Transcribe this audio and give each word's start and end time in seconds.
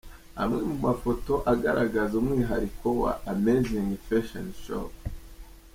Amwe 0.41 0.59
mu 0.69 0.75
mafoto 0.85 1.33
agaragaza 1.53 2.13
umwihariko 2.21 2.85
wa 3.01 3.11
Amazing 3.33 3.89
Fashion 4.05 4.47
Shop:. 4.63 4.91